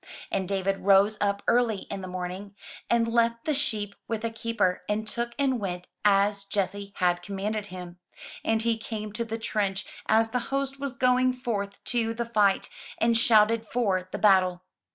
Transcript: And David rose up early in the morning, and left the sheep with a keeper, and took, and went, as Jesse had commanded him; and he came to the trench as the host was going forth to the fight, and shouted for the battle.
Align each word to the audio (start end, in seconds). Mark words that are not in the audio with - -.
And 0.31 0.49
David 0.49 0.79
rose 0.79 1.15
up 1.21 1.43
early 1.47 1.83
in 1.91 2.01
the 2.01 2.07
morning, 2.07 2.55
and 2.89 3.07
left 3.07 3.45
the 3.45 3.53
sheep 3.53 3.93
with 4.07 4.25
a 4.25 4.31
keeper, 4.31 4.81
and 4.89 5.07
took, 5.07 5.33
and 5.37 5.59
went, 5.59 5.85
as 6.03 6.43
Jesse 6.43 6.91
had 6.95 7.21
commanded 7.21 7.67
him; 7.67 7.99
and 8.43 8.63
he 8.63 8.79
came 8.79 9.13
to 9.13 9.23
the 9.23 9.37
trench 9.37 9.85
as 10.07 10.31
the 10.31 10.39
host 10.49 10.79
was 10.79 10.97
going 10.97 11.33
forth 11.33 11.83
to 11.83 12.15
the 12.15 12.25
fight, 12.25 12.67
and 12.97 13.15
shouted 13.15 13.63
for 13.63 14.09
the 14.11 14.17
battle. 14.17 14.63